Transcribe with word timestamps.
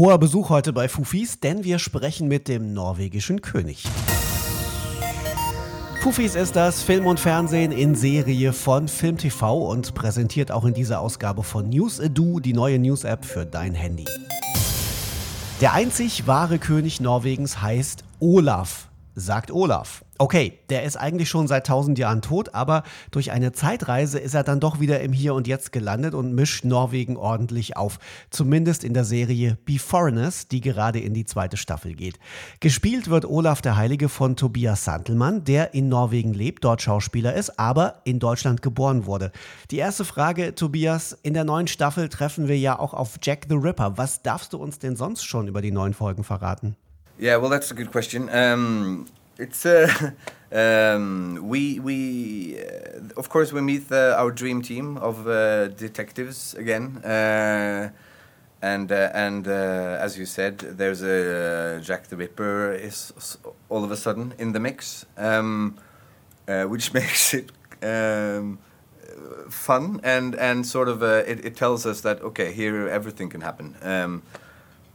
Hoher 0.00 0.16
Besuch 0.16 0.48
heute 0.48 0.72
bei 0.72 0.88
Fufis, 0.88 1.40
denn 1.40 1.62
wir 1.62 1.78
sprechen 1.78 2.26
mit 2.26 2.48
dem 2.48 2.72
norwegischen 2.72 3.42
König. 3.42 3.84
Fufis 6.00 6.36
ist 6.36 6.56
das 6.56 6.82
Film 6.82 7.04
und 7.04 7.20
Fernsehen 7.20 7.70
in 7.70 7.94
Serie 7.94 8.54
von 8.54 8.88
FilmTV 8.88 9.42
und 9.42 9.92
präsentiert 9.94 10.52
auch 10.52 10.64
in 10.64 10.72
dieser 10.72 11.02
Ausgabe 11.02 11.42
von 11.42 11.68
News 11.68 11.98
Edu 11.98 12.40
die 12.40 12.54
neue 12.54 12.78
News-App 12.78 13.26
für 13.26 13.44
dein 13.44 13.74
Handy. 13.74 14.06
Der 15.60 15.74
einzig 15.74 16.26
wahre 16.26 16.58
König 16.58 17.02
Norwegens 17.02 17.60
heißt 17.60 18.02
Olaf, 18.20 18.88
sagt 19.20 19.50
Olaf. 19.50 20.04
Okay, 20.18 20.58
der 20.68 20.82
ist 20.82 20.96
eigentlich 20.96 21.30
schon 21.30 21.48
seit 21.48 21.66
tausend 21.66 21.98
Jahren 21.98 22.20
tot, 22.20 22.54
aber 22.54 22.82
durch 23.10 23.30
eine 23.30 23.52
Zeitreise 23.52 24.18
ist 24.18 24.34
er 24.34 24.44
dann 24.44 24.60
doch 24.60 24.78
wieder 24.78 25.00
im 25.00 25.14
Hier 25.14 25.32
und 25.32 25.46
Jetzt 25.46 25.72
gelandet 25.72 26.12
und 26.12 26.34
mischt 26.34 26.66
Norwegen 26.66 27.16
ordentlich 27.16 27.78
auf. 27.78 27.98
Zumindest 28.28 28.84
in 28.84 28.92
der 28.92 29.04
Serie 29.04 29.56
Be 29.64 29.78
Foreigners, 29.78 30.46
die 30.46 30.60
gerade 30.60 31.00
in 31.00 31.14
die 31.14 31.24
zweite 31.24 31.56
Staffel 31.56 31.94
geht. 31.94 32.18
Gespielt 32.60 33.08
wird 33.08 33.24
Olaf 33.24 33.62
der 33.62 33.76
Heilige 33.76 34.10
von 34.10 34.36
Tobias 34.36 34.84
Santelmann, 34.84 35.44
der 35.44 35.72
in 35.72 35.88
Norwegen 35.88 36.34
lebt, 36.34 36.64
dort 36.64 36.82
Schauspieler 36.82 37.32
ist, 37.32 37.58
aber 37.58 38.02
in 38.04 38.18
Deutschland 38.18 38.60
geboren 38.60 39.06
wurde. 39.06 39.32
Die 39.70 39.78
erste 39.78 40.04
Frage, 40.04 40.54
Tobias, 40.54 41.16
in 41.22 41.32
der 41.32 41.44
neuen 41.44 41.66
Staffel 41.66 42.10
treffen 42.10 42.46
wir 42.46 42.58
ja 42.58 42.78
auch 42.78 42.92
auf 42.92 43.18
Jack 43.22 43.46
the 43.48 43.56
Ripper. 43.56 43.96
Was 43.96 44.22
darfst 44.22 44.52
du 44.52 44.58
uns 44.58 44.78
denn 44.78 44.96
sonst 44.96 45.24
schon 45.24 45.48
über 45.48 45.62
die 45.62 45.72
neuen 45.72 45.94
Folgen 45.94 46.24
verraten? 46.24 46.76
Yeah, 47.20 47.36
well, 47.36 47.50
that's 47.50 47.70
a 47.70 47.74
good 47.74 47.92
question. 47.92 48.30
Um 48.30 49.06
it's 49.40 49.64
uh, 49.66 50.10
um, 50.52 51.38
we 51.42 51.80
we 51.80 52.58
uh, 52.58 53.20
of 53.20 53.28
course 53.28 53.52
we 53.52 53.60
meet 53.60 53.88
the, 53.88 54.14
our 54.18 54.30
dream 54.30 54.62
team 54.62 54.96
of 54.98 55.26
uh, 55.26 55.68
detectives 55.68 56.54
again, 56.54 56.98
uh, 56.98 57.90
and 58.62 58.92
uh, 58.92 59.10
and 59.14 59.48
uh, 59.48 59.98
as 60.00 60.18
you 60.18 60.26
said, 60.26 60.58
there's 60.58 61.02
a 61.02 61.80
Jack 61.82 62.08
the 62.08 62.16
Ripper 62.16 62.72
is 62.72 63.12
all 63.68 63.84
of 63.84 63.90
a 63.90 63.96
sudden 63.96 64.34
in 64.38 64.52
the 64.52 64.60
mix, 64.60 65.06
um, 65.16 65.76
which 66.46 66.92
makes 67.00 67.34
it. 67.34 67.52
Um, 67.82 68.58
fun 69.48 70.00
and 70.04 70.34
and 70.36 70.64
sort 70.64 70.88
of 70.88 71.02
it, 71.02 71.44
it 71.44 71.56
tells 71.56 71.84
us 71.84 72.02
that 72.02 72.22
okay 72.22 72.52
here 72.52 72.88
everything 72.88 73.28
can 73.28 73.40
happen 73.40 73.74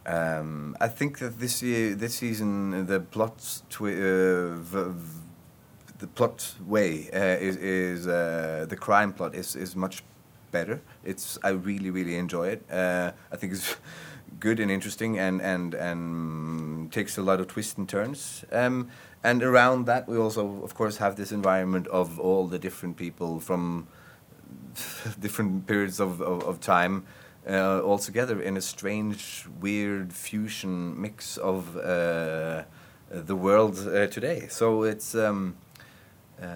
um, 0.05 0.77
I 0.79 0.87
think 0.87 1.19
that 1.19 1.39
this 1.39 1.63
year, 1.63 1.95
this 1.95 2.15
season, 2.15 2.85
the 2.85 2.99
plot, 2.99 3.61
twi- 3.69 3.93
uh, 3.93 4.55
v- 4.55 4.91
v- 4.91 5.21
the 5.99 6.07
plot 6.07 6.55
way 6.65 7.09
uh, 7.13 7.37
is, 7.41 7.55
is 7.57 8.07
uh, 8.07 8.65
the 8.69 8.75
crime 8.75 9.13
plot 9.13 9.33
is, 9.33 9.55
is 9.55 9.75
much 9.75 10.03
better. 10.51 10.81
It's 11.03 11.39
I 11.43 11.49
really 11.49 11.89
really 11.89 12.15
enjoy 12.15 12.47
it. 12.49 12.61
Uh, 12.71 13.11
I 13.31 13.35
think 13.35 13.53
it's 13.53 13.75
good 14.39 14.59
and 14.59 14.69
interesting 14.69 15.17
and 15.19 15.41
and 15.41 15.73
and 15.73 16.91
takes 16.91 17.17
a 17.17 17.21
lot 17.21 17.39
of 17.39 17.47
twists 17.47 17.77
and 17.77 17.89
turns. 17.89 18.45
Um, 18.51 18.89
and 19.23 19.41
around 19.43 19.85
that, 19.87 20.07
we 20.07 20.17
also 20.17 20.63
of 20.63 20.75
course 20.75 20.97
have 20.97 21.15
this 21.15 21.31
environment 21.31 21.87
of 21.87 22.19
all 22.19 22.47
the 22.47 22.59
different 22.59 22.95
people 22.97 23.39
from 23.39 23.87
different 25.19 25.67
periods 25.67 25.99
of, 25.99 26.21
of, 26.21 26.43
of 26.43 26.59
time 26.59 27.05
uh, 27.49 27.79
all 27.81 27.97
together 27.97 28.41
in 28.41 28.57
a 28.57 28.61
strange, 28.61 29.45
weird 29.61 30.13
fusion 30.13 30.99
mix 30.99 31.37
of 31.37 31.77
uh, 31.77 32.63
the 33.09 33.35
world 33.35 33.77
uh, 33.87 34.07
today. 34.07 34.47
So 34.49 34.83
it's 34.83 35.15
um, 35.15 35.55
uh, 36.41 36.47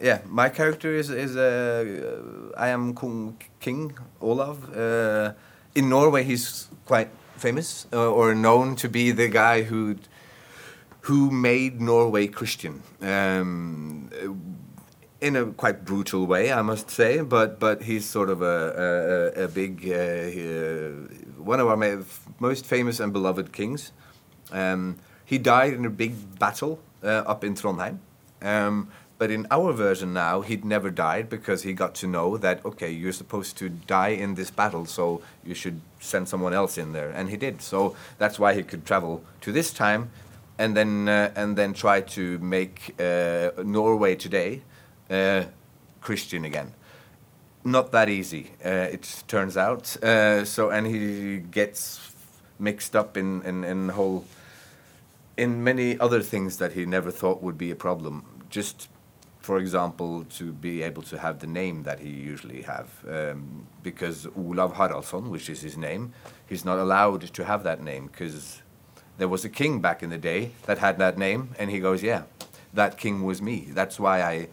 yeah, 0.00 0.20
my 0.26 0.48
character 0.48 0.94
is 0.94 1.10
is 1.10 1.36
uh, 1.36 2.52
I 2.56 2.68
am 2.68 2.94
Kung, 2.94 3.36
King 3.60 3.96
Olav. 4.20 4.76
Uh, 4.76 5.32
in 5.74 5.88
Norway, 5.88 6.24
he's 6.24 6.68
quite 6.86 7.08
famous 7.36 7.86
or 7.92 8.34
known 8.34 8.76
to 8.76 8.88
be 8.88 9.12
the 9.12 9.28
guy 9.28 9.62
who 9.62 9.96
who 11.00 11.30
made 11.30 11.80
Norway 11.80 12.26
Christian. 12.26 12.82
Um, 13.00 14.10
in 15.24 15.36
a 15.36 15.46
quite 15.46 15.86
brutal 15.86 16.26
way, 16.26 16.52
I 16.52 16.62
must 16.62 16.90
say. 16.90 17.22
But 17.22 17.58
but 17.58 17.82
he's 17.82 18.04
sort 18.04 18.28
of 18.28 18.42
a 18.42 19.32
a, 19.36 19.44
a 19.44 19.48
big 19.48 19.72
uh, 19.88 19.94
uh, 19.94 20.90
one 21.42 21.60
of 21.60 21.66
our 21.68 22.04
most 22.38 22.66
famous 22.66 23.00
and 23.00 23.12
beloved 23.12 23.52
kings. 23.52 23.92
Um, 24.52 24.96
he 25.24 25.38
died 25.38 25.72
in 25.72 25.84
a 25.86 25.90
big 25.90 26.38
battle 26.38 26.78
uh, 27.02 27.32
up 27.32 27.42
in 27.44 27.54
Trondheim. 27.54 27.98
Um, 28.42 28.88
but 29.16 29.30
in 29.30 29.46
our 29.50 29.72
version 29.72 30.12
now, 30.12 30.42
he'd 30.42 30.64
never 30.64 30.90
died 30.90 31.30
because 31.30 31.62
he 31.62 31.72
got 31.72 31.94
to 31.94 32.06
know 32.06 32.36
that 32.36 32.64
okay, 32.64 32.90
you're 32.90 33.18
supposed 33.22 33.56
to 33.58 33.68
die 33.68 34.14
in 34.24 34.34
this 34.34 34.50
battle, 34.50 34.84
so 34.86 35.22
you 35.42 35.54
should 35.54 35.80
send 36.00 36.28
someone 36.28 36.52
else 36.52 36.76
in 36.76 36.92
there, 36.92 37.10
and 37.10 37.30
he 37.30 37.36
did. 37.36 37.62
So 37.62 37.96
that's 38.18 38.38
why 38.38 38.54
he 38.54 38.62
could 38.62 38.84
travel 38.84 39.22
to 39.40 39.52
this 39.52 39.72
time, 39.72 40.10
and 40.58 40.76
then 40.76 41.08
uh, 41.08 41.32
and 41.34 41.56
then 41.56 41.72
try 41.72 42.02
to 42.16 42.38
make 42.40 42.94
uh, 43.00 43.50
Norway 43.64 44.16
today 44.16 44.60
uh, 45.10 45.44
Christian 46.00 46.44
again. 46.44 46.72
Not 47.64 47.92
that 47.92 48.08
easy, 48.08 48.50
uh, 48.64 48.68
it 48.92 49.24
turns 49.26 49.56
out. 49.56 49.96
Uh, 50.02 50.44
so 50.44 50.70
and 50.70 50.86
he 50.86 51.38
gets 51.38 52.12
mixed 52.58 52.94
up 52.94 53.16
in 53.16 53.42
in, 53.42 53.64
in 53.64 53.88
whole 53.90 54.24
in 55.36 55.64
many 55.64 55.98
other 55.98 56.22
things 56.22 56.58
that 56.58 56.72
he 56.72 56.86
never 56.86 57.10
thought 57.10 57.42
would 57.42 57.58
be 57.58 57.70
a 57.70 57.76
problem. 57.76 58.24
Just 58.50 58.88
for 59.44 59.58
example, 59.58 60.24
to 60.24 60.52
be 60.52 60.80
able 60.80 61.02
to 61.02 61.18
have 61.18 61.40
the 61.40 61.46
name 61.46 61.82
that 61.82 62.00
he 62.00 62.08
usually 62.08 62.62
have, 62.62 62.88
um, 63.06 63.66
because 63.82 64.26
Olav 64.34 64.72
Haraldsson, 64.72 65.28
which 65.28 65.50
is 65.50 65.60
his 65.60 65.76
name, 65.76 66.14
he's 66.46 66.64
not 66.64 66.78
allowed 66.78 67.20
to 67.34 67.44
have 67.44 67.62
that 67.62 67.82
name 67.82 68.06
because 68.06 68.62
there 69.18 69.28
was 69.28 69.44
a 69.44 69.50
king 69.50 69.80
back 69.80 70.02
in 70.02 70.08
the 70.08 70.16
day 70.16 70.52
that 70.64 70.78
had 70.78 70.98
that 70.98 71.18
name, 71.18 71.50
and 71.58 71.70
he 71.70 71.78
goes, 71.78 72.02
yeah, 72.02 72.22
that 72.72 72.96
king 72.96 73.22
was 73.22 73.42
me. 73.42 73.68
That's 73.70 74.00
why 74.00 74.22
I 74.22 74.48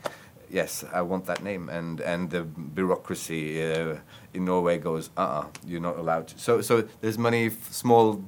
yes, 0.51 0.83
I 0.93 1.01
want 1.01 1.25
that 1.25 1.43
name, 1.43 1.69
and 1.69 2.01
and 2.01 2.29
the 2.29 2.43
bureaucracy 2.43 3.63
uh, 3.63 3.97
in 4.33 4.45
Norway 4.45 4.77
goes, 4.77 5.09
uh, 5.17 5.21
uh-uh, 5.21 5.45
you're 5.65 5.81
not 5.81 5.97
allowed. 5.97 6.27
To. 6.27 6.39
So 6.39 6.61
so 6.61 6.83
there's 7.01 7.17
many 7.17 7.49
small, 7.69 8.23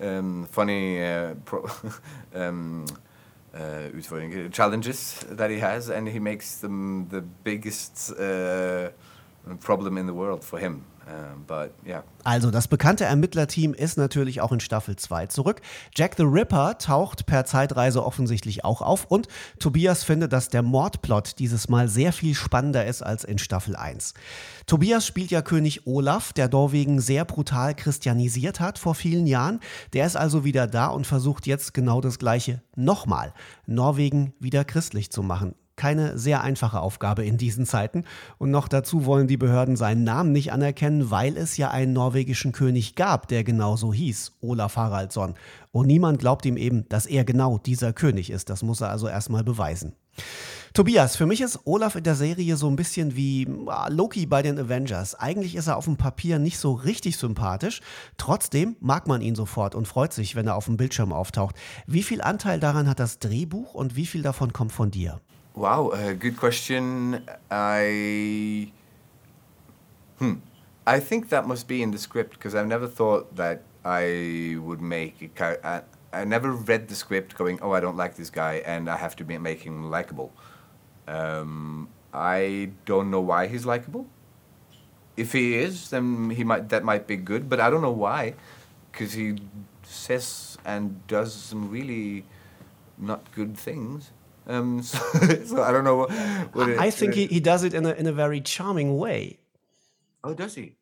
um, 0.00 0.46
funny. 0.50 1.02
Uh, 1.02 1.34
pro 1.44 1.66
um, 2.34 2.86
uh, 3.54 3.88
challenges 4.50 5.24
that 5.28 5.50
he 5.50 5.58
has, 5.58 5.90
and 5.90 6.08
he 6.08 6.18
makes 6.18 6.56
them 6.56 7.06
the 7.08 7.20
biggest 7.20 8.12
uh, 8.18 8.88
problem 9.60 9.96
in 9.96 10.06
the 10.06 10.14
world 10.14 10.44
for 10.44 10.58
him. 10.58 10.84
Um, 11.06 11.44
but, 11.46 11.72
yeah. 11.84 12.04
Also, 12.22 12.52
das 12.52 12.68
bekannte 12.68 13.04
Ermittlerteam 13.04 13.74
ist 13.74 13.98
natürlich 13.98 14.40
auch 14.40 14.52
in 14.52 14.60
Staffel 14.60 14.94
2 14.94 15.26
zurück. 15.26 15.60
Jack 15.94 16.14
the 16.16 16.22
Ripper 16.22 16.78
taucht 16.78 17.26
per 17.26 17.44
Zeitreise 17.44 18.04
offensichtlich 18.04 18.64
auch 18.64 18.82
auf 18.82 19.06
und 19.06 19.26
Tobias 19.58 20.04
findet, 20.04 20.32
dass 20.32 20.48
der 20.48 20.62
Mordplot 20.62 21.40
dieses 21.40 21.68
Mal 21.68 21.88
sehr 21.88 22.12
viel 22.12 22.34
spannender 22.34 22.86
ist 22.86 23.02
als 23.02 23.24
in 23.24 23.38
Staffel 23.38 23.74
1. 23.74 24.14
Tobias 24.66 25.04
spielt 25.04 25.32
ja 25.32 25.42
König 25.42 25.86
Olaf, 25.86 26.32
der 26.32 26.48
Norwegen 26.48 27.00
sehr 27.00 27.24
brutal 27.24 27.74
christianisiert 27.74 28.60
hat 28.60 28.78
vor 28.78 28.94
vielen 28.94 29.26
Jahren. 29.26 29.58
Der 29.94 30.06
ist 30.06 30.16
also 30.16 30.44
wieder 30.44 30.68
da 30.68 30.86
und 30.86 31.06
versucht 31.06 31.48
jetzt 31.48 31.74
genau 31.74 32.00
das 32.00 32.20
Gleiche 32.20 32.62
nochmal, 32.76 33.34
Norwegen 33.66 34.34
wieder 34.38 34.64
christlich 34.64 35.10
zu 35.10 35.24
machen 35.24 35.56
keine 35.82 36.16
sehr 36.16 36.42
einfache 36.42 36.80
Aufgabe 36.80 37.24
in 37.24 37.38
diesen 37.38 37.66
Zeiten. 37.66 38.04
Und 38.38 38.52
noch 38.52 38.68
dazu 38.68 39.04
wollen 39.04 39.26
die 39.26 39.36
Behörden 39.36 39.74
seinen 39.74 40.04
Namen 40.04 40.30
nicht 40.30 40.52
anerkennen, 40.52 41.10
weil 41.10 41.36
es 41.36 41.56
ja 41.56 41.72
einen 41.72 41.92
norwegischen 41.92 42.52
König 42.52 42.94
gab, 42.94 43.26
der 43.26 43.42
genauso 43.42 43.92
hieß, 43.92 44.34
Olaf 44.42 44.76
Haraldsson. 44.76 45.34
Und 45.72 45.88
niemand 45.88 46.20
glaubt 46.20 46.46
ihm 46.46 46.56
eben, 46.56 46.88
dass 46.88 47.06
er 47.06 47.24
genau 47.24 47.58
dieser 47.58 47.92
König 47.92 48.30
ist. 48.30 48.48
Das 48.48 48.62
muss 48.62 48.80
er 48.80 48.90
also 48.90 49.08
erstmal 49.08 49.42
beweisen. 49.42 49.96
Tobias, 50.72 51.16
für 51.16 51.26
mich 51.26 51.40
ist 51.40 51.58
Olaf 51.64 51.96
in 51.96 52.04
der 52.04 52.14
Serie 52.14 52.56
so 52.56 52.68
ein 52.68 52.76
bisschen 52.76 53.16
wie 53.16 53.48
ah, 53.66 53.88
Loki 53.88 54.24
bei 54.26 54.40
den 54.40 54.60
Avengers. 54.60 55.16
Eigentlich 55.16 55.56
ist 55.56 55.66
er 55.66 55.76
auf 55.76 55.86
dem 55.86 55.96
Papier 55.96 56.38
nicht 56.38 56.58
so 56.58 56.74
richtig 56.74 57.16
sympathisch. 57.16 57.80
Trotzdem 58.18 58.76
mag 58.78 59.08
man 59.08 59.20
ihn 59.20 59.34
sofort 59.34 59.74
und 59.74 59.88
freut 59.88 60.12
sich, 60.12 60.36
wenn 60.36 60.46
er 60.46 60.54
auf 60.54 60.66
dem 60.66 60.76
Bildschirm 60.76 61.12
auftaucht. 61.12 61.56
Wie 61.88 62.04
viel 62.04 62.22
Anteil 62.22 62.60
daran 62.60 62.88
hat 62.88 63.00
das 63.00 63.18
Drehbuch 63.18 63.74
und 63.74 63.96
wie 63.96 64.06
viel 64.06 64.22
davon 64.22 64.52
kommt 64.52 64.70
von 64.70 64.92
dir? 64.92 65.20
Wow, 65.54 65.88
uh, 65.88 66.14
good 66.14 66.38
question. 66.38 67.28
I 67.50 68.72
hmm. 70.18 70.36
I 70.86 70.98
think 70.98 71.28
that 71.28 71.46
must 71.46 71.68
be 71.68 71.82
in 71.82 71.90
the 71.90 71.98
script 71.98 72.32
because 72.32 72.54
I've 72.54 72.66
never 72.66 72.88
thought 72.88 73.36
that 73.36 73.62
I 73.84 74.56
would 74.58 74.80
make 74.80 75.20
a 75.38 75.84
I, 76.14 76.24
never 76.24 76.52
read 76.52 76.88
the 76.88 76.94
script 76.94 77.36
going, 77.36 77.58
oh, 77.60 77.72
I 77.72 77.80
don't 77.80 77.98
like 77.98 78.16
this 78.16 78.30
guy, 78.30 78.62
and 78.64 78.88
I 78.88 78.96
have 78.96 79.14
to 79.16 79.24
be, 79.24 79.36
make 79.36 79.62
him 79.62 79.90
likable. 79.90 80.32
Um, 81.06 81.88
I 82.14 82.70
don't 82.86 83.10
know 83.10 83.20
why 83.20 83.46
he's 83.46 83.66
likable. 83.66 84.06
If 85.18 85.32
he 85.32 85.56
is, 85.56 85.90
then 85.90 86.30
he 86.30 86.44
might 86.44 86.70
that 86.70 86.82
might 86.82 87.06
be 87.06 87.16
good, 87.16 87.50
but 87.50 87.60
I 87.60 87.68
don't 87.68 87.82
know 87.82 87.92
why, 87.92 88.34
because 88.90 89.12
he 89.12 89.36
says 89.82 90.56
and 90.64 91.06
does 91.06 91.34
some 91.34 91.70
really 91.70 92.24
not 92.96 93.30
good 93.32 93.54
things. 93.54 94.12
Um, 94.46 94.82
so, 94.82 94.98
so, 95.44 95.62
I 95.62 95.72
don't 95.72 95.84
know 95.84 95.96
what. 95.96 96.10
what 96.52 96.70
I 96.78 96.86
it, 96.86 96.94
think 96.94 97.14
he, 97.14 97.26
he 97.26 97.40
does 97.40 97.64
it 97.64 97.74
in 97.74 97.86
a 97.86 97.92
in 97.92 98.06
a 98.06 98.12
very 98.12 98.40
charming 98.40 98.98
way. 98.98 99.38
Oh, 100.24 100.34
does 100.34 100.54
he? 100.54 100.76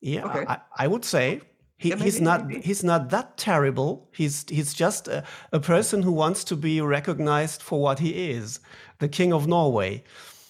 Yeah, 0.00 0.24
okay. 0.26 0.44
I, 0.46 0.58
I 0.76 0.86
would 0.86 1.04
say. 1.04 1.40
He, 1.80 1.90
yeah, 1.90 1.94
maybe, 1.94 2.04
he's 2.06 2.20
not 2.20 2.48
maybe. 2.48 2.60
he's 2.60 2.82
not 2.82 3.10
that 3.10 3.36
terrible. 3.36 4.08
He's 4.12 4.44
he's 4.48 4.74
just 4.74 5.06
a, 5.06 5.22
a, 5.52 5.60
person 5.60 6.02
who 6.02 6.10
wants 6.10 6.42
to 6.44 6.56
be 6.56 6.80
recognized 6.80 7.62
for 7.62 7.80
what 7.80 8.00
he 8.00 8.30
is, 8.32 8.58
the 8.98 9.08
king 9.08 9.32
of 9.32 9.46
Norway. 9.46 10.02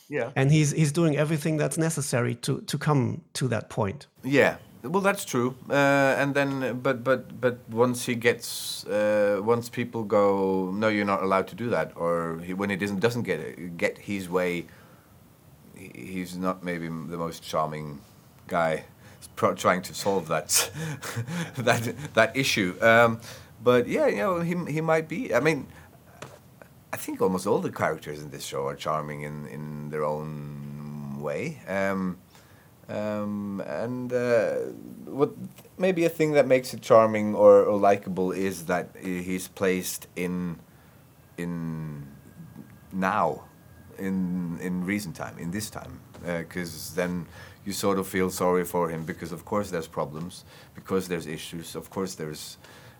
Yeah. 0.09 0.31
And 0.35 0.51
he's 0.51 0.71
he's 0.71 0.91
doing 0.91 1.19
everything 1.19 1.59
that's 1.59 1.77
necessary 1.77 2.35
to 2.37 2.63
to 2.63 2.79
come 2.79 3.21
to 3.35 3.47
that 3.49 3.69
point. 3.69 4.07
Yeah. 4.25 4.57
Well, 4.83 5.03
that's 5.03 5.25
true. 5.25 5.57
Uh, 5.69 5.75
and 6.19 6.35
then, 6.35 6.79
but 6.81 7.03
but 7.03 7.41
but 7.41 7.59
once 7.69 8.07
he 8.07 8.15
gets, 8.15 8.87
uh, 8.87 9.41
once 9.43 9.69
people 9.69 10.05
go, 10.05 10.71
no, 10.71 10.87
you're 10.89 11.05
not 11.05 11.23
allowed 11.23 11.49
to 11.49 11.57
do 11.57 11.69
that, 11.71 11.93
or 11.97 12.39
he, 12.45 12.55
when 12.55 12.71
he 12.71 12.77
doesn't 12.77 13.01
doesn't 13.01 13.25
get 13.25 13.77
get 13.77 13.99
his 13.99 14.29
way, 14.29 14.67
he's 15.75 16.37
not 16.37 16.63
maybe 16.63 16.87
the 16.87 17.17
most 17.17 17.43
charming 17.43 18.01
guy 18.47 18.85
trying 19.57 19.83
to 19.83 19.95
solve 19.95 20.29
that 20.29 20.71
that 21.57 21.95
that 22.15 22.37
issue. 22.37 22.77
Um, 22.81 23.21
but 23.63 23.89
yeah, 23.89 24.07
you 24.07 24.17
know, 24.19 24.41
he 24.41 24.55
he 24.73 24.81
might 24.81 25.09
be. 25.09 25.35
I 25.35 25.41
mean, 25.41 25.67
I 26.93 26.97
think 26.97 27.21
almost 27.21 27.47
all 27.47 27.59
the 27.61 27.71
characters 27.73 28.23
in 28.23 28.31
this 28.31 28.45
show 28.45 28.67
are 28.67 28.77
charming 28.77 29.23
in 29.23 29.47
in 29.49 29.91
their 29.91 30.05
own 30.05 31.19
way. 31.21 31.61
Um, 31.69 32.19
um, 32.89 33.63
and 33.67 34.13
uh, 34.13 34.55
what 35.05 35.31
maybe 35.77 36.05
a 36.05 36.09
thing 36.09 36.33
that 36.33 36.47
makes 36.47 36.73
it 36.73 36.81
charming 36.81 37.35
or, 37.35 37.63
or 37.63 37.79
likable 37.79 38.33
is 38.33 38.67
that 38.67 38.89
he's 39.03 39.49
placed 39.49 40.07
in 40.17 40.59
in 41.37 42.07
now 42.93 43.45
in 43.99 44.59
in 44.61 44.85
recent 44.85 45.17
time 45.17 45.37
in 45.39 45.51
this 45.51 45.71
time. 45.71 46.01
Because 46.25 46.93
uh, 46.93 46.97
then 46.97 47.27
you 47.65 47.73
sort 47.73 47.99
of 47.99 48.09
feel 48.09 48.31
sorry 48.31 48.65
for 48.65 48.89
him 48.89 49.05
because 49.05 49.33
of 49.33 49.45
course 49.45 49.71
there's 49.71 49.87
problems 49.87 50.45
because 50.75 51.07
there's 51.09 51.27
issues 51.27 51.77
of 51.77 51.91
course 51.91 52.15
there's 52.15 52.57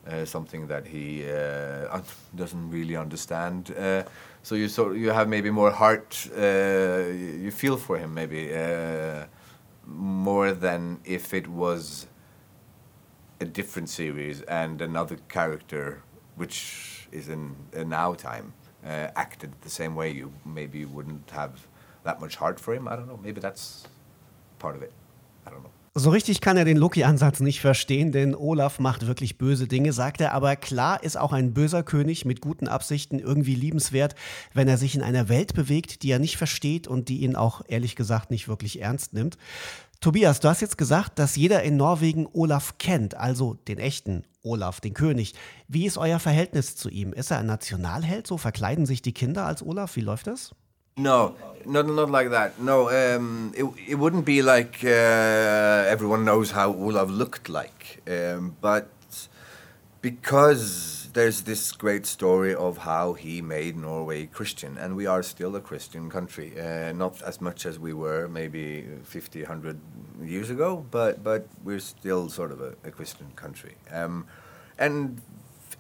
uh, 0.07 0.25
something 0.25 0.67
that 0.69 0.87
he 0.87 1.25
uh, 1.29 2.01
doesn't 2.35 2.71
really 2.71 2.97
understand. 2.97 3.75
Uh, 3.77 4.03
so 4.43 4.55
you 4.55 4.69
sort 4.69 4.97
you 4.97 5.11
have 5.11 5.29
maybe 5.29 5.51
more 5.51 5.71
heart 5.71 6.29
uh, 6.37 7.09
you 7.45 7.51
feel 7.51 7.77
for 7.77 7.97
him 7.99 8.15
maybe 8.15 8.55
uh, 8.55 9.25
more 9.89 10.53
than 10.53 11.01
if 11.05 11.33
it 11.33 11.49
was 11.49 12.07
a 13.41 13.45
different 13.45 13.89
series 13.89 14.43
and 14.43 14.83
another 14.83 15.17
character 15.29 16.03
which 16.37 17.09
is 17.11 17.29
in 17.29 17.57
a 17.73 17.85
now 17.85 18.13
time 18.15 18.53
uh, 18.85 19.09
acted 19.17 19.53
the 19.63 19.71
same 19.71 19.95
way 19.95 20.11
you 20.11 20.33
maybe 20.45 20.85
wouldn't 20.85 21.31
have 21.31 21.67
that 22.05 22.21
much 22.21 22.37
heart 22.37 22.61
for 22.61 22.75
him 22.75 22.87
I 22.87 22.97
don't 22.97 23.09
know 23.09 23.19
maybe 23.23 23.41
that's 23.41 23.87
part 24.59 24.77
of 24.77 24.83
it. 24.83 24.93
I 25.47 25.51
don't 25.51 25.63
know. 25.63 25.71
So 25.99 26.11
richtig 26.11 26.41
kann 26.41 26.57
er 26.57 26.65
den 26.65 26.77
Loki-Ansatz 26.77 27.41
nicht 27.41 27.61
verstehen, 27.61 28.13
denn 28.13 28.37
Olaf 28.37 28.79
macht 28.79 29.09
wirklich 29.09 29.37
böse 29.37 29.67
Dinge, 29.67 29.93
sagt 29.93 30.21
er. 30.21 30.33
Aber 30.33 30.55
klar 30.55 31.03
ist 31.03 31.19
auch 31.19 31.33
ein 31.33 31.55
böser 31.55 31.83
König 31.83 32.25
mit 32.25 32.41
guten 32.41 32.69
Absichten 32.69 33.19
irgendwie 33.19 33.57
liebenswert, 33.57 34.15
wenn 34.55 34.69
er 34.69 34.79
sich 34.79 34.95
in 34.95 35.03
einer 35.03 35.29
Welt 35.29 35.55
bewegt, 35.55 36.05
die 36.05 36.13
er 36.13 36.21
nicht 36.21 36.37
versteht 36.37 36.87
und 36.87 37.09
die 37.09 37.23
ihn 37.23 37.35
auch 37.35 37.63
ehrlich 37.67 37.97
gesagt 37.97 38.31
nicht 38.31 38.47
wirklich 38.47 38.81
ernst 38.81 39.13
nimmt. 39.13 39.39
Tobias, 40.01 40.39
du 40.39 40.49
hast 40.49 40.61
jetzt 40.61 40.79
gesagt, 40.79 41.19
dass 41.19 41.35
jeder 41.35 41.65
in 41.65 41.77
Norwegen 41.77 42.29
Olaf 42.33 42.79
kennt, 42.79 43.17
also 43.17 43.55
den 43.55 43.79
echten 43.79 44.23
Olaf, 44.41 44.81
den 44.81 44.95
König. 44.95 45.35
Wie 45.67 45.85
ist 45.85 45.99
euer 45.99 46.21
Verhältnis 46.21 46.77
zu 46.77 46.91
ihm? 46.91 47.13
Ist 47.13 47.33
er 47.33 47.39
ein 47.39 47.47
Nationalheld? 47.47 48.29
So 48.29 48.39
verkleiden 48.39 48.87
sich 48.87 49.03
die 49.03 49.15
Kinder 49.15 49.47
als 49.47 49.65
Olaf? 49.65 49.97
Wie 49.97 50.03
läuft 50.03 50.29
das? 50.29 50.55
No, 50.99 51.37
not 51.65 51.87
not 51.87 52.11
like 52.11 52.31
that. 52.31 52.61
No, 52.61 52.89
um, 52.91 53.53
it 53.57 53.65
it 53.87 53.95
wouldn't 53.95 54.25
be 54.25 54.43
like 54.43 54.81
uh, 54.85 55.95
everyone 55.95 56.25
knows 56.25 56.51
how 56.51 56.73
Olav 56.73 57.11
looked 57.11 57.49
like, 57.49 58.03
um, 58.09 58.57
but 58.61 58.89
because 60.01 61.09
there's 61.13 61.43
this 61.43 61.73
great 61.73 62.07
story 62.07 62.55
of 62.55 62.79
how 62.79 63.15
he 63.15 63.41
made 63.43 63.77
Norway 63.77 64.27
Christian, 64.27 64.77
and 64.79 64.97
we 64.97 65.07
are 65.07 65.23
still 65.23 65.57
a 65.57 65.61
Christian 65.61 66.11
country, 66.11 66.53
uh, 66.61 66.93
not 66.93 67.23
as 67.23 67.41
much 67.41 67.67
as 67.67 67.79
we 67.79 67.93
were 67.93 68.29
maybe 68.29 68.87
50, 69.05 69.43
100 69.43 69.81
years 70.23 70.51
ago, 70.51 70.85
but 70.91 71.23
but 71.23 71.47
we're 71.65 71.81
still 71.81 72.29
sort 72.29 72.53
of 72.53 72.61
a, 72.61 72.75
a 72.85 72.91
Christian 72.91 73.31
country, 73.37 73.77
um, 73.93 74.27
and 74.79 75.21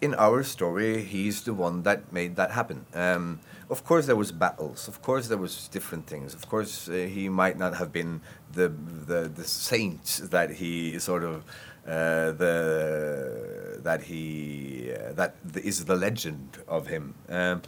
in 0.00 0.14
our 0.14 0.42
story, 0.42 1.02
he's 1.02 1.42
the 1.42 1.54
one 1.54 1.82
that 1.82 2.12
made 2.12 2.36
that 2.36 2.52
happen. 2.52 2.86
Um, 2.94 3.40
of 3.70 3.84
course, 3.84 4.06
there 4.06 4.16
was 4.16 4.32
battles. 4.32 4.88
Of 4.88 5.02
course, 5.02 5.28
there 5.28 5.38
was 5.38 5.68
different 5.68 6.06
things. 6.06 6.34
Of 6.34 6.48
course, 6.48 6.88
uh, 6.88 6.92
he 6.92 7.28
might 7.28 7.58
not 7.58 7.76
have 7.76 7.92
been 7.92 8.20
the 8.52 8.68
the 8.68 9.28
the 9.28 9.44
saint 9.44 10.20
that 10.30 10.50
he 10.50 10.98
sort 10.98 11.24
of 11.24 11.44
uh, 11.86 12.32
the 12.32 13.80
that 13.82 14.02
he 14.02 14.92
uh, 14.92 15.12
that 15.14 15.34
is 15.62 15.84
the 15.84 15.96
legend 15.96 16.58
of 16.68 16.86
him. 16.86 17.14
Um, 17.28 17.62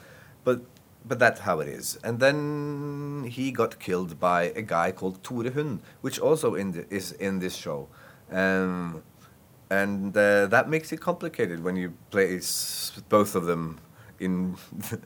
but 0.45 0.61
but 1.05 1.19
that's 1.19 1.41
how 1.41 1.61
it 1.61 1.69
is. 1.69 1.99
And 2.05 2.21
then 2.21 3.27
he 3.29 3.51
got 3.51 3.79
killed 3.79 4.21
by 4.21 4.53
a 4.55 4.63
guy 4.63 4.93
called 4.93 5.23
Tore 5.23 5.51
Hund, 5.51 5.81
which 6.01 6.19
also 6.19 6.55
in 6.55 6.73
the, 6.73 6.95
is 6.95 7.13
in 7.13 7.41
this 7.41 7.57
show. 7.57 7.89
Um, 8.31 9.03
and 9.71 10.17
uh, 10.17 10.47
that 10.47 10.69
makes 10.69 10.93
it 10.93 11.01
complicated 11.01 11.63
when 11.63 11.77
you 11.77 11.93
place 12.11 12.93
both 13.09 13.35
of 13.35 13.47
them 13.47 13.79
in 14.19 14.57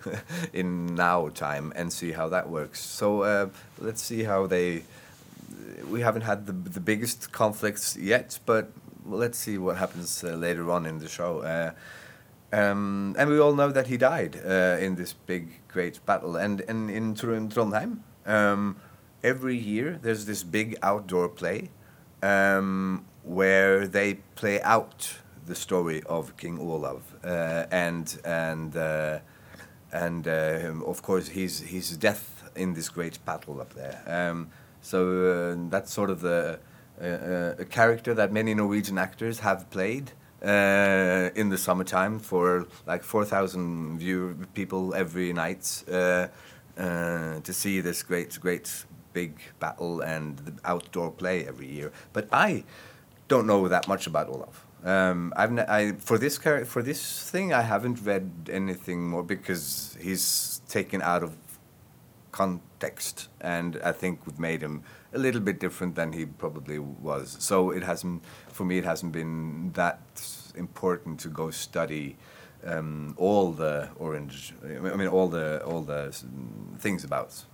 in 0.52 0.94
now 0.94 1.28
time 1.28 1.72
and 1.76 1.92
see 1.92 2.12
how 2.12 2.28
that 2.28 2.48
works. 2.48 2.80
So 2.80 3.22
uh, 3.22 3.48
let's 3.78 4.02
see 4.02 4.24
how 4.24 4.46
they. 4.46 4.84
We 5.90 6.00
haven't 6.00 6.22
had 6.22 6.46
the 6.46 6.52
the 6.52 6.80
biggest 6.80 7.30
conflicts 7.32 7.96
yet, 7.96 8.38
but 8.46 8.72
let's 9.06 9.38
see 9.38 9.58
what 9.58 9.76
happens 9.76 10.24
uh, 10.24 10.28
later 10.28 10.70
on 10.70 10.86
in 10.86 10.98
the 10.98 11.08
show. 11.08 11.40
Uh, 11.40 11.72
um, 12.52 13.16
and 13.18 13.30
we 13.30 13.38
all 13.38 13.54
know 13.54 13.70
that 13.70 13.88
he 13.88 13.96
died 13.96 14.40
uh, 14.46 14.76
in 14.80 14.94
this 14.94 15.12
big, 15.12 15.48
great 15.68 16.04
battle. 16.06 16.36
And, 16.36 16.60
and 16.68 16.88
in 16.88 17.14
Trondheim, 17.14 17.98
um, 18.26 18.76
every 19.24 19.56
year 19.56 19.98
there's 20.00 20.26
this 20.26 20.44
big 20.44 20.76
outdoor 20.82 21.28
play 21.28 21.70
um, 22.24 23.04
where 23.22 23.86
they 23.86 24.14
play 24.34 24.60
out 24.62 25.18
the 25.46 25.54
story 25.54 26.02
of 26.06 26.36
King 26.36 26.58
Olav 26.58 27.02
uh, 27.22 27.66
and 27.70 28.18
and 28.24 28.76
uh, 28.76 29.18
and 29.92 30.26
uh, 30.26 30.72
of 30.86 31.02
course 31.02 31.28
his 31.28 31.60
his 31.60 31.96
death 31.96 32.42
in 32.56 32.74
this 32.74 32.88
great 32.88 33.24
battle 33.24 33.60
up 33.60 33.74
there. 33.74 34.02
Um, 34.06 34.48
so 34.80 34.98
uh, 34.98 35.68
that's 35.70 35.92
sort 35.92 36.10
of 36.10 36.20
the 36.20 36.58
uh, 37.00 37.04
uh, 37.04 37.54
a 37.58 37.64
character 37.64 38.14
that 38.14 38.32
many 38.32 38.54
Norwegian 38.54 38.98
actors 38.98 39.40
have 39.40 39.68
played. 39.70 40.12
in 41.40 41.48
the 41.50 41.58
summertime, 41.58 42.18
for 42.18 42.66
like 42.86 43.02
4,000 43.02 43.98
view 43.98 44.36
people 44.52 44.94
every 44.94 45.32
night 45.32 45.84
to 47.46 47.52
see 47.52 47.80
this 47.80 48.02
great, 48.02 48.38
great 48.40 48.84
big 49.14 49.40
battle 49.60 50.00
and 50.02 50.38
the 50.46 50.52
outdoor 50.64 51.10
play 51.10 51.46
every 51.46 51.66
year. 51.66 51.90
But 52.12 52.28
I 52.32 52.64
don't 53.28 53.46
know 53.46 53.68
that 53.68 53.88
much 53.88 54.06
about 54.06 54.28
Olaf. 54.28 54.66
Um, 54.84 55.32
I've 55.36 55.50
n- 55.58 55.66
I, 55.66 55.92
for 55.92 56.18
this 56.18 56.36
char- 56.36 56.66
for 56.66 56.82
this 56.82 57.30
thing 57.30 57.54
I 57.54 57.62
haven't 57.62 57.98
read 58.04 58.30
anything 58.52 59.08
more 59.08 59.22
because 59.22 59.96
he's 59.98 60.60
taken 60.68 61.00
out 61.00 61.22
of 61.22 61.32
context, 62.32 63.28
and 63.40 63.80
I 63.82 63.92
think 63.92 64.26
we've 64.26 64.38
made 64.38 64.60
him 64.62 64.82
a 65.12 65.18
little 65.18 65.40
bit 65.40 65.58
different 65.60 65.94
than 65.94 66.12
he 66.12 66.26
probably 66.26 66.78
was. 66.78 67.36
So 67.38 67.70
it 67.70 67.82
hasn't 67.82 68.22
for 68.48 68.64
me. 68.64 68.78
It 68.78 68.84
hasn't 68.84 69.12
been 69.12 69.70
that 69.74 70.00
important 70.56 71.20
to 71.20 71.28
go 71.28 71.50
study 71.50 72.16
um, 72.66 73.14
all 73.16 73.52
the 73.52 73.88
orange. 73.96 74.54
I 74.64 74.96
mean, 74.96 75.08
all 75.08 75.28
the 75.28 75.64
all 75.64 75.82
the 75.82 76.12
things 76.78 77.04
about 77.04 77.44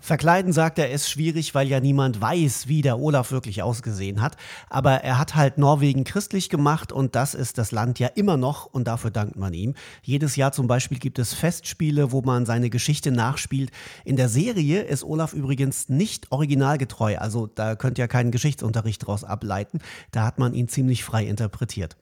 Verkleiden, 0.00 0.52
sagt 0.52 0.78
er, 0.78 0.90
ist 0.90 1.08
schwierig, 1.08 1.54
weil 1.54 1.68
ja 1.68 1.80
niemand 1.80 2.20
weiß, 2.20 2.68
wie 2.68 2.82
der 2.82 2.98
Olaf 2.98 3.30
wirklich 3.32 3.62
ausgesehen 3.62 4.20
hat. 4.20 4.36
Aber 4.68 4.92
er 5.02 5.18
hat 5.18 5.34
halt 5.34 5.58
Norwegen 5.58 6.04
christlich 6.04 6.50
gemacht 6.50 6.92
und 6.92 7.14
das 7.14 7.34
ist 7.34 7.58
das 7.58 7.72
Land 7.72 7.98
ja 7.98 8.08
immer 8.08 8.36
noch 8.36 8.66
und 8.66 8.86
dafür 8.86 9.10
dankt 9.10 9.36
man 9.36 9.54
ihm. 9.54 9.74
Jedes 10.02 10.36
Jahr 10.36 10.52
zum 10.52 10.66
Beispiel 10.66 10.98
gibt 10.98 11.18
es 11.18 11.32
Festspiele, 11.32 12.12
wo 12.12 12.20
man 12.20 12.44
seine 12.44 12.68
Geschichte 12.68 13.10
nachspielt. 13.10 13.70
In 14.04 14.16
der 14.16 14.28
Serie 14.28 14.82
ist 14.82 15.02
Olaf 15.02 15.32
übrigens 15.32 15.88
nicht 15.88 16.30
originalgetreu, 16.30 17.16
also 17.16 17.46
da 17.46 17.76
könnt 17.76 17.98
ihr 17.98 18.08
keinen 18.08 18.30
Geschichtsunterricht 18.30 19.02
daraus 19.02 19.24
ableiten. 19.24 19.78
Da 20.10 20.26
hat 20.26 20.38
man 20.38 20.52
ihn 20.54 20.68
ziemlich 20.68 21.04
frei 21.04 21.24
interpretiert. 21.24 21.96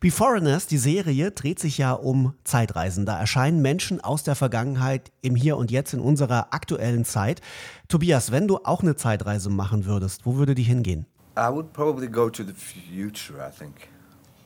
Be 0.00 0.10
Foreigners, 0.10 0.66
die 0.66 0.78
Serie, 0.78 1.30
dreht 1.30 1.58
sich 1.58 1.76
ja 1.76 1.92
um 1.92 2.34
Zeitreisen. 2.44 3.04
Da 3.04 3.18
erscheinen 3.18 3.60
Menschen 3.60 4.00
aus 4.00 4.22
der 4.22 4.34
Vergangenheit 4.34 5.12
im 5.20 5.36
Hier 5.36 5.56
und 5.56 5.70
Jetzt 5.70 5.92
in 5.92 6.00
unserer 6.00 6.37
aktuellen 6.52 7.04
Zeit. 7.04 7.40
Tobias, 7.88 8.30
wenn 8.32 8.46
du 8.48 8.58
auch 8.64 8.82
eine 8.82 8.96
Zeitreise 8.96 9.50
machen 9.50 9.84
würdest, 9.86 10.24
wo 10.24 10.36
würde 10.36 10.54
die 10.54 10.62
hingehen? 10.62 11.06
I 11.36 11.48
would 11.50 11.72
probably 11.72 12.08
go 12.08 12.28
to 12.30 12.42
the 12.42 12.52
future, 12.54 13.38
I 13.38 13.50
think. 13.50 13.88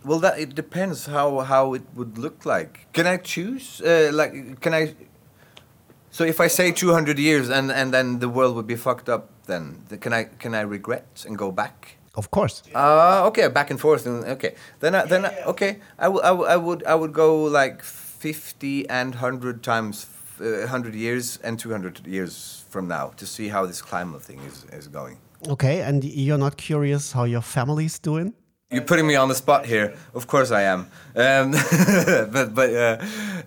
Well, 0.05 0.21
that 0.21 0.39
it 0.39 0.57
depends 0.57 1.07
how 1.07 1.45
how 1.49 1.75
it 1.75 1.83
would 1.95 2.19
look 2.19 2.45
like. 2.45 2.87
Can 2.93 3.07
I 3.07 3.19
choose? 3.19 3.81
Uh, 3.81 4.11
like, 4.13 4.61
can 4.61 4.75
I? 4.75 4.95
So 6.11 6.25
if 6.25 6.41
I 6.41 6.49
say 6.49 6.73
200 6.73 7.19
years 7.19 7.49
and 7.49 7.71
and 7.71 7.93
then 7.93 8.19
the 8.19 8.29
world 8.29 8.55
would 8.57 8.67
be 8.67 8.77
fucked 8.77 9.09
up, 9.09 9.29
then 9.47 9.77
can 10.01 10.13
I 10.13 10.25
can 10.39 10.55
I 10.55 10.63
regret 10.63 11.25
and 11.27 11.39
go 11.39 11.51
back? 11.53 11.97
Of 12.15 12.31
course. 12.31 12.63
Uh, 12.75 13.25
okay, 13.29 13.49
back 13.49 13.71
and 13.71 13.81
forth. 13.81 14.07
Okay, 14.07 14.55
then 14.81 14.95
I, 14.95 15.07
then 15.07 15.25
I, 15.25 15.33
okay, 15.47 15.79
I, 15.99 16.05
w- 16.05 16.21
I, 16.23 16.29
w- 16.29 16.47
I 16.47 16.57
would 16.57 16.85
I 16.85 16.95
would 16.95 17.15
go 17.15 17.45
like 17.45 17.83
fifty 17.83 18.87
and 18.91 19.15
hundred 19.15 19.63
times, 19.63 20.05
uh, 20.41 20.67
hundred 20.67 20.95
years 20.95 21.39
and 21.43 21.59
two 21.59 21.71
hundred 21.71 22.07
years 22.07 22.65
from 22.69 22.89
now 22.89 23.13
to 23.17 23.27
see 23.27 23.49
how 23.49 23.67
this 23.67 23.83
climate 23.83 24.23
thing 24.23 24.41
is 24.41 24.65
is 24.73 24.89
going. 24.89 25.19
Okay, 25.49 25.83
and 25.83 26.05
you're 26.05 26.39
not 26.39 26.57
curious 26.57 27.13
how 27.13 27.25
your 27.25 27.43
family's 27.43 27.99
doing? 27.99 28.33
You're 28.71 28.87
putting 28.87 29.07
me 29.07 29.17
on 29.17 29.29
the 29.29 29.35
spot 29.35 29.67
here. 29.67 29.93
Of 30.15 30.27
course 30.27 30.51
I 30.51 30.63
am. 30.63 30.87
Um, 31.15 31.53
but 32.33 32.55
but 32.55 32.71
uh, 32.75 32.97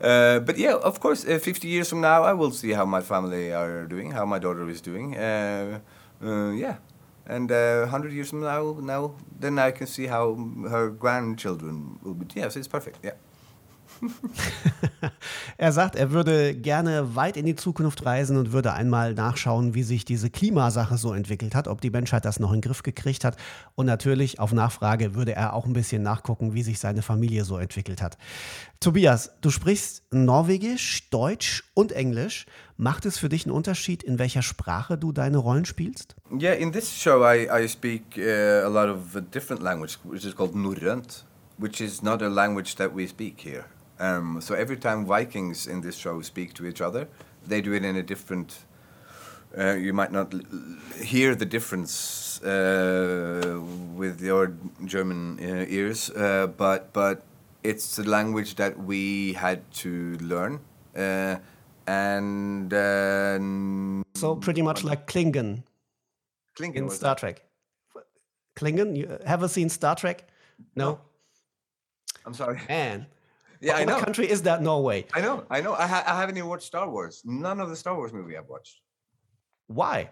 uh, 0.01 0.39
but 0.39 0.57
yeah, 0.57 0.75
of 0.75 0.99
course. 0.99 1.25
Uh, 1.25 1.39
Fifty 1.39 1.67
years 1.67 1.89
from 1.89 2.01
now, 2.01 2.23
I 2.23 2.33
will 2.33 2.51
see 2.51 2.73
how 2.73 2.85
my 2.85 3.01
family 3.01 3.51
are 3.51 3.85
doing, 3.85 4.11
how 4.11 4.25
my 4.25 4.39
daughter 4.39 4.69
is 4.69 4.81
doing. 4.81 5.17
Uh, 5.17 5.79
uh, 6.23 6.51
yeah, 6.51 6.75
and 7.25 7.51
uh, 7.51 7.87
hundred 7.87 8.13
years 8.13 8.29
from 8.29 8.41
now, 8.41 8.77
now 8.79 9.15
then 9.39 9.57
I 9.57 9.71
can 9.71 9.87
see 9.87 10.07
how 10.07 10.35
her 10.69 10.89
grandchildren 10.89 11.99
will 12.03 12.13
be. 12.13 12.25
Yes, 12.35 12.55
it's 12.55 12.67
perfect. 12.67 12.99
Yeah. 13.03 13.13
er 15.57 15.71
sagt, 15.71 15.95
er 15.95 16.11
würde 16.11 16.55
gerne 16.55 17.15
weit 17.15 17.37
in 17.37 17.45
die 17.45 17.55
Zukunft 17.55 18.05
reisen 18.05 18.37
und 18.37 18.51
würde 18.51 18.73
einmal 18.73 19.13
nachschauen, 19.13 19.73
wie 19.73 19.83
sich 19.83 20.05
diese 20.05 20.29
Klimasache 20.29 20.97
so 20.97 21.13
entwickelt 21.13 21.55
hat, 21.55 21.67
ob 21.67 21.81
die 21.81 21.89
Menschheit 21.89 22.25
das 22.25 22.39
noch 22.39 22.51
in 22.51 22.61
den 22.61 22.69
Griff 22.69 22.83
gekriegt 22.83 23.23
hat. 23.23 23.37
Und 23.75 23.85
natürlich 23.85 24.39
auf 24.39 24.51
Nachfrage 24.53 25.15
würde 25.15 25.35
er 25.35 25.53
auch 25.53 25.65
ein 25.65 25.73
bisschen 25.73 26.03
nachgucken, 26.03 26.53
wie 26.53 26.63
sich 26.63 26.79
seine 26.79 27.01
Familie 27.01 27.43
so 27.43 27.57
entwickelt 27.57 28.01
hat. 28.01 28.17
Tobias, 28.79 29.31
du 29.41 29.49
sprichst 29.49 30.03
Norwegisch, 30.11 31.09
Deutsch 31.09 31.63
und 31.73 31.91
Englisch. 31.91 32.45
Macht 32.77 33.05
es 33.05 33.17
für 33.17 33.29
dich 33.29 33.45
einen 33.45 33.55
Unterschied, 33.55 34.03
in 34.03 34.19
welcher 34.19 34.41
Sprache 34.41 34.97
du 34.97 35.11
deine 35.11 35.37
Rollen 35.37 35.65
spielst? 35.65 36.15
Yeah, 36.31 36.53
in 36.53 36.71
this 36.71 36.91
show 36.91 37.23
I, 37.23 37.47
I 37.49 37.67
speak 37.67 38.17
uh, 38.17 38.65
a 38.65 38.67
lot 38.67 38.89
of 38.89 39.15
a 39.15 39.21
different 39.21 39.63
language, 39.63 39.97
which 40.03 40.25
is 40.25 40.35
called 40.35 40.55
Norrönt, 40.55 41.23
which 41.57 41.79
is 41.79 42.03
not 42.03 42.21
a 42.21 42.27
language 42.27 42.75
that 42.75 42.93
we 42.93 43.07
speak 43.07 43.39
here. 43.39 43.65
Um, 43.99 44.41
so 44.41 44.55
every 44.55 44.77
time 44.77 45.05
Vikings 45.05 45.67
in 45.67 45.81
this 45.81 45.95
show 45.95 46.21
speak 46.21 46.53
to 46.55 46.65
each 46.65 46.81
other, 46.81 47.07
they 47.47 47.61
do 47.61 47.73
it 47.73 47.85
in 47.85 47.95
a 47.95 48.03
different. 48.03 48.65
Uh, 49.57 49.73
you 49.73 49.93
might 49.93 50.11
not 50.11 50.33
hear 51.01 51.33
the 51.33 51.45
difference 51.45 52.41
uh, 52.43 53.57
with 53.95 54.21
your 54.21 54.53
German 54.83 55.39
uh, 55.39 55.65
ears, 55.69 56.09
uh, 56.09 56.47
but 56.47 56.91
but 56.91 57.23
it's 57.63 57.97
a 57.97 58.03
language 58.03 58.55
that 58.55 58.77
we 58.77 59.33
had 59.33 59.59
to 59.71 60.17
learn, 60.17 60.59
uh, 60.97 61.37
and 61.87 62.73
uh, 62.73 63.39
So 64.19 64.35
pretty 64.35 64.61
much 64.61 64.83
like 64.83 65.07
Klingon 65.07 65.63
Klingon 66.57 66.75
in 66.75 66.89
Star? 66.89 67.15
Trek. 67.15 67.41
Klingon? 68.55 68.95
You 68.95 69.17
ever 69.25 69.47
seen 69.47 69.69
Star 69.69 69.95
Trek? 69.95 70.27
No. 70.75 70.99
I'm 72.25 72.33
sorry. 72.33 72.61
Man. 72.69 73.07
Yeah, 73.61 73.75
I 73.75 73.79
what 73.79 73.87
know. 73.87 73.99
country 73.99 74.29
is 74.29 74.41
that 74.43 74.61
Norway? 74.61 75.05
I 75.13 75.21
know, 75.21 75.45
I 75.49 75.61
know. 75.61 75.73
I, 75.73 75.87
ha- 75.87 76.03
I 76.05 76.19
haven't 76.19 76.37
even 76.37 76.49
watched 76.49 76.65
Star 76.67 76.89
Wars. 76.89 77.21
None 77.25 77.59
of 77.59 77.69
the 77.69 77.75
Star 77.75 77.95
Wars 77.95 78.13
movie 78.13 78.37
I've 78.37 78.49
watched. 78.49 78.81
Why? 79.67 80.11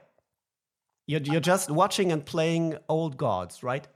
You're, 1.06 1.22
you're 1.22 1.42
just 1.42 1.70
watching 1.70 2.12
and 2.12 2.26
playing 2.26 2.78
old 2.88 3.18
gods, 3.18 3.62
right? 3.62 3.88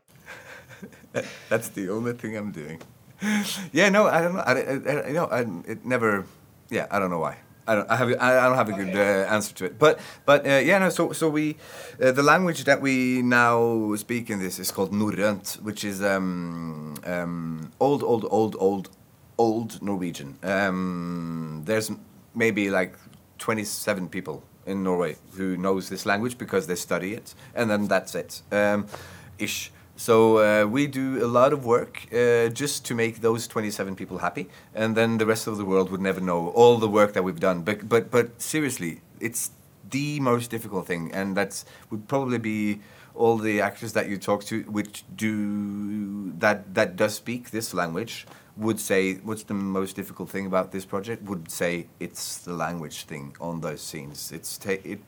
That's 1.49 1.69
the 1.69 1.89
only 1.89 2.13
thing 2.13 2.35
I'm 2.35 2.51
doing. 2.51 2.81
yeah, 3.71 3.89
no, 3.89 4.07
I 4.07 4.21
don't 4.21 4.35
know. 4.35 4.41
I, 4.41 4.53
I, 4.53 5.07
I, 5.07 5.11
know, 5.11 5.25
I, 5.25 5.41
it 5.71 5.85
never. 5.85 6.25
Yeah, 6.69 6.87
I 6.91 6.99
don't 6.99 7.09
know 7.09 7.19
why. 7.19 7.37
I 7.65 7.75
don't. 7.75 7.89
I 7.89 7.95
have. 7.95 8.09
I, 8.19 8.39
I 8.39 8.47
don't 8.47 8.55
have 8.55 8.69
a 8.69 8.73
good 8.73 8.95
uh, 8.95 9.27
answer 9.33 9.53
to 9.55 9.65
it. 9.65 9.79
But 9.79 9.99
but 10.25 10.45
uh, 10.45 10.61
yeah, 10.63 10.77
no. 10.79 10.89
So 10.89 11.11
so 11.11 11.27
we, 11.29 11.57
uh, 12.01 12.11
the 12.11 12.23
language 12.23 12.63
that 12.63 12.79
we 12.81 13.21
now 13.21 13.95
speak 13.95 14.29
in 14.29 14.39
this 14.39 14.59
is 14.59 14.71
called 14.71 14.91
Norrönt, 14.91 15.61
which 15.61 15.83
is 15.83 16.01
um, 16.01 16.95
um, 17.05 17.71
old 17.79 18.03
old 18.03 18.25
old 18.29 18.55
old 18.59 18.89
old 19.37 19.81
Norwegian. 19.81 20.37
Um, 20.43 21.63
there's 21.65 21.91
maybe 22.33 22.69
like 22.69 22.95
27 23.39 24.09
people 24.09 24.43
in 24.65 24.83
Norway 24.83 25.15
who 25.35 25.57
knows 25.57 25.89
this 25.89 26.05
language 26.05 26.37
because 26.37 26.67
they 26.67 26.75
study 26.75 27.13
it, 27.13 27.33
and 27.55 27.69
then 27.69 27.87
that's 27.87 28.15
it, 28.15 28.41
um, 28.51 28.87
ish. 29.39 29.71
So 29.95 30.37
uh, 30.37 30.67
we 30.67 30.85
do 30.85 31.25
a 31.25 31.27
lot 31.27 31.53
of 31.53 31.65
work 31.65 32.05
uh, 32.13 32.49
just 32.49 32.85
to 32.85 32.93
make 32.93 33.21
those 33.21 33.47
27 33.47 33.95
people 33.95 34.19
happy, 34.19 34.47
and 34.75 34.95
then 34.95 35.17
the 35.17 35.25
rest 35.25 35.47
of 35.47 35.57
the 35.57 35.65
world 35.65 35.89
would 35.89 36.01
never 36.01 36.19
know 36.21 36.49
all 36.49 36.77
the 36.77 36.89
work 36.89 37.13
that 37.13 37.23
we've 37.23 37.39
done. 37.39 37.63
But 37.63 37.89
but 37.89 38.11
but 38.11 38.39
seriously, 38.39 39.01
it's 39.19 39.51
the 39.89 40.19
most 40.19 40.51
difficult 40.51 40.85
thing, 40.85 41.11
and 41.13 41.35
that's 41.35 41.65
would 41.89 42.07
probably 42.07 42.37
be 42.37 42.79
all 43.17 43.37
the 43.37 43.61
actors 43.61 43.93
that 43.93 44.07
you 44.09 44.17
talk 44.17 44.43
to, 44.45 44.61
which 44.63 45.03
do 45.15 46.31
that 46.39 46.73
that 46.75 46.95
does 46.95 47.15
speak 47.15 47.51
this 47.51 47.73
language, 47.73 48.25
would 48.55 48.79
say 48.79 49.15
what's 49.15 49.43
the 49.43 49.53
most 49.53 49.95
difficult 49.95 50.29
thing 50.29 50.45
about 50.45 50.71
this 50.71 50.85
project? 50.85 51.23
Would 51.23 51.51
say 51.51 51.87
it's 51.99 52.37
the 52.39 52.53
language 52.53 53.03
thing 53.05 53.35
on 53.41 53.61
those 53.61 53.81
scenes. 53.81 54.31
It's 54.31 54.57
ta- 54.57 54.83
it 54.83 54.99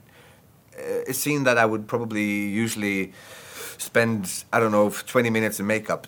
uh, 0.77 1.11
a 1.11 1.13
scene 1.13 1.43
that 1.43 1.57
I 1.57 1.65
would 1.65 1.87
probably 1.87 2.47
usually 2.47 3.13
spend 3.77 4.43
I 4.51 4.59
don't 4.59 4.71
know 4.71 4.89
20 4.89 5.29
minutes 5.29 5.59
in 5.59 5.67
makeup 5.67 6.07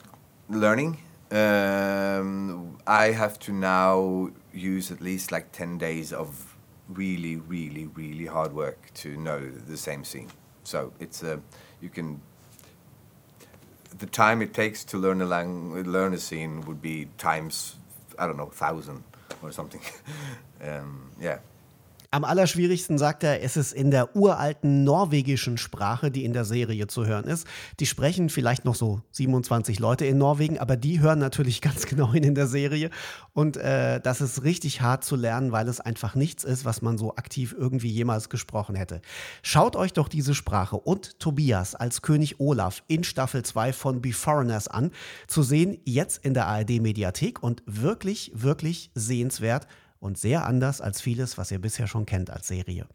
learning. 0.50 0.98
Um, 1.32 2.78
I 2.86 3.12
have 3.12 3.40
to 3.40 3.54
now 3.54 4.32
use 4.54 4.92
at 4.92 5.00
least 5.00 5.32
like 5.32 5.52
10 5.54 5.78
days 5.78 6.12
of 6.12 6.58
really, 6.90 7.38
really, 7.38 7.88
really 7.88 8.26
hard 8.26 8.54
work 8.54 8.92
to 8.96 9.16
know 9.16 9.50
the 9.50 9.78
same 9.78 10.04
scene. 10.04 10.30
So 10.64 10.92
it's 11.00 11.24
a 11.24 11.42
you 11.82 11.90
can 11.90 12.22
the 14.00 14.06
time 14.06 14.42
it 14.42 14.54
takes 14.54 14.84
to 14.86 14.98
learn 14.98 15.22
a 15.22 15.26
lang- 15.26 15.74
learn 15.84 16.14
a 16.14 16.18
scene 16.18 16.62
would 16.62 16.82
be 16.82 17.08
times 17.18 17.76
I 18.18 18.28
don't 18.28 18.38
know 18.38 18.48
thousand 18.48 19.04
or 19.42 19.52
something. 19.52 19.82
um, 20.62 21.12
yeah. 21.20 21.40
Am 22.14 22.26
allerschwierigsten 22.26 22.98
sagt 22.98 23.24
er, 23.24 23.42
es 23.42 23.56
ist 23.56 23.72
in 23.72 23.90
der 23.90 24.18
uralten 24.18 24.84
norwegischen 24.84 25.58
Sprache, 25.58 26.12
die 26.12 26.26
in 26.26 26.34
der 26.34 26.44
Serie 26.44 26.88
zu 26.88 27.06
hören 27.06 27.24
ist. 27.24 27.48
Die 27.80 27.86
sprechen 27.86 28.28
vielleicht 28.28 28.66
noch 28.66 28.76
so 28.76 29.02
27 29.12 29.80
Leute 29.80 30.06
in 30.06 30.18
Norwegen, 30.18 30.60
aber 30.60 30.76
die 30.76 31.00
hören 31.00 31.20
natürlich 31.20 31.62
ganz 31.62 31.86
genau 31.86 32.12
hin 32.12 32.26
in 32.26 32.36
der 32.36 32.48
Serie. 32.48 32.90
Und 33.32 33.56
äh, 33.56 34.02
das 34.02 34.20
ist 34.20 34.44
richtig 34.44 34.82
hart 34.82 35.06
zu 35.06 35.16
lernen, 35.16 35.54
weil 35.54 35.70
es 35.70 35.80
einfach 35.80 36.14
nichts 36.14 36.44
ist, 36.44 36.66
was 36.66 36.82
man 36.82 36.98
so 36.98 37.16
aktiv 37.16 37.56
irgendwie 37.58 37.88
jemals 37.88 38.28
gesprochen 38.28 38.76
hätte. 38.76 39.02
Schaut 39.42 39.78
euch 39.78 39.94
doch 39.94 40.10
diese 40.10 40.36
Sprache 40.36 40.76
und 40.76 41.18
Tobias 41.18 41.76
als 41.76 42.02
König 42.02 42.42
Olaf 42.42 42.84
in 42.88 43.06
Staffel 43.06 43.44
2 43.44 43.72
von 43.72 44.02
Be 44.02 44.12
Foreigners 44.12 44.68
an. 44.68 44.92
Zu 45.28 45.44
sehen 45.44 45.80
jetzt 45.86 46.26
in 46.26 46.34
der 46.34 46.48
ARD-Mediathek 46.48 47.42
und 47.42 47.64
wirklich, 47.66 48.34
wirklich 48.36 48.92
sehenswert 48.96 49.66
und 50.02 50.18
sehr 50.18 50.46
anders 50.46 50.82
als 50.82 51.00
vieles, 51.00 51.38
was 51.38 51.52
ihr 51.52 51.62
bisher 51.62 51.88
schon 51.88 52.06
kennt 52.06 52.30
als 52.30 52.48
Serie. 52.48 52.88